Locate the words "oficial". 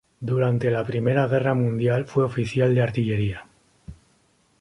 2.23-2.73